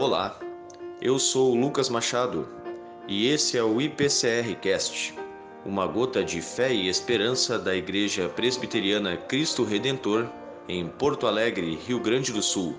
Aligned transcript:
Olá, 0.00 0.40
eu 1.02 1.18
sou 1.18 1.54
Lucas 1.54 1.90
Machado 1.90 2.48
e 3.06 3.28
esse 3.28 3.58
é 3.58 3.62
o 3.62 3.82
IPCR 3.82 4.56
Cast, 4.58 5.14
uma 5.62 5.86
gota 5.86 6.24
de 6.24 6.40
fé 6.40 6.72
e 6.72 6.88
esperança 6.88 7.58
da 7.58 7.76
Igreja 7.76 8.26
Presbiteriana 8.30 9.18
Cristo 9.18 9.62
Redentor 9.62 10.26
em 10.66 10.88
Porto 10.88 11.26
Alegre, 11.26 11.78
Rio 11.86 12.00
Grande 12.00 12.32
do 12.32 12.40
Sul, 12.40 12.76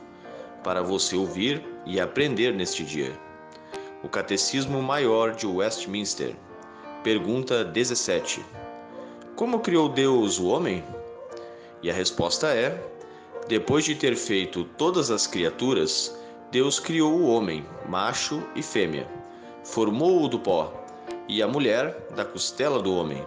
para 0.64 0.82
você 0.82 1.16
ouvir 1.16 1.64
e 1.86 2.00
aprender 2.02 2.56
neste 2.56 2.84
dia. 2.84 3.16
O 4.02 4.10
Catecismo 4.10 4.82
Maior 4.82 5.36
de 5.36 5.46
Westminster. 5.46 6.36
Pergunta 7.04 7.64
17. 7.64 8.44
Como 9.36 9.60
criou 9.60 9.88
Deus 9.88 10.40
o 10.40 10.48
homem? 10.48 10.84
E 11.84 11.92
a 11.92 11.94
resposta 11.94 12.48
é: 12.48 12.84
depois 13.48 13.86
de 13.86 13.94
ter 13.94 14.16
feito 14.16 14.64
todas 14.64 15.12
as 15.12 15.28
criaturas, 15.28 16.20
Deus 16.52 16.82
criou 16.82 17.14
o 17.14 17.28
homem, 17.28 17.66
macho 17.88 18.44
e 18.54 18.62
fêmea. 18.62 19.08
Formou-o 19.64 20.28
do 20.28 20.38
pó, 20.38 20.74
e 21.26 21.42
a 21.42 21.48
mulher 21.48 22.08
da 22.14 22.26
costela 22.26 22.82
do 22.82 22.94
homem. 22.94 23.26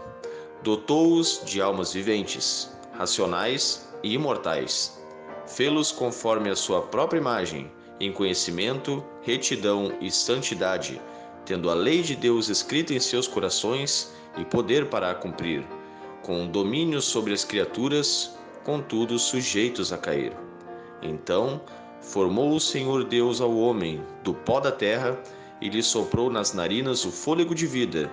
Dotou-os 0.63 1.41
de 1.43 1.63
almas 1.63 1.95
viventes, 1.95 2.71
racionais 2.93 3.89
e 4.03 4.13
imortais. 4.13 5.03
Fê-los 5.47 5.91
conforme 5.91 6.51
a 6.51 6.57
sua 6.57 6.83
própria 6.83 7.19
imagem, 7.19 7.73
em 7.99 8.13
conhecimento, 8.13 9.03
retidão 9.23 9.91
e 10.03 10.11
santidade, 10.11 11.01
tendo 11.47 11.71
a 11.71 11.75
lei 11.75 12.03
de 12.03 12.15
Deus 12.15 12.51
escrita 12.51 12.93
em 12.93 13.01
seus 13.01 13.27
corações 13.27 14.13
e 14.37 14.45
poder 14.45 14.91
para 14.91 15.11
a 15.11 15.15
cumprir, 15.15 15.65
com 16.23 16.47
domínio 16.47 17.01
sobre 17.01 17.33
as 17.33 17.43
criaturas, 17.43 18.37
contudo 18.65 19.19
sujeitos 19.19 19.95
a 19.95 19.97
cair. 19.97 20.37
Então 21.01 21.63
formou 22.05 22.55
o 22.55 22.61
Senhor 22.61 23.05
Deus 23.05 23.41
ao 23.41 23.57
homem 23.57 24.01
do 24.23 24.35
pó 24.35 24.61
da 24.61 24.71
terra 24.71 25.19
e 25.61 25.69
lhe 25.69 25.83
soprou 25.83 26.31
nas 26.31 26.53
narinas 26.53 27.05
o 27.05 27.11
fôlego 27.11 27.55
de 27.55 27.67
vida, 27.67 28.11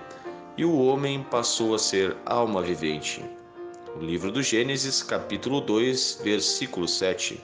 e 0.56 0.64
o 0.64 0.78
homem 0.78 1.22
passou 1.30 1.74
a 1.74 1.78
ser 1.78 2.16
alma 2.24 2.62
vivente. 2.62 3.24
O 3.96 4.00
livro 4.02 4.32
do 4.32 4.42
Gênesis, 4.42 5.02
capítulo 5.02 5.60
2, 5.60 6.20
versículo 6.24 6.88
7. 6.88 7.42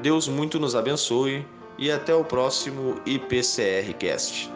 Deus 0.00 0.28
muito 0.28 0.58
nos 0.58 0.74
abençoe 0.74 1.46
e 1.78 1.90
até 1.90 2.14
o 2.14 2.24
próximo 2.24 3.00
IPCR 3.04 3.92
Cast. 3.98 4.55